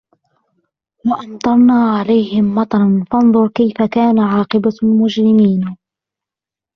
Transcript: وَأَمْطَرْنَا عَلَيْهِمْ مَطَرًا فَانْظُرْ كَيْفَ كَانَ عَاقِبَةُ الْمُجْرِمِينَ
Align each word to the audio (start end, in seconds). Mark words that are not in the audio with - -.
وَأَمْطَرْنَا 1.05 1.73
عَلَيْهِمْ 1.99 2.55
مَطَرًا 2.55 3.05
فَانْظُرْ 3.11 3.47
كَيْفَ 3.47 3.77
كَانَ 3.93 4.19
عَاقِبَةُ 4.19 4.73
الْمُجْرِمِينَ 4.83 5.77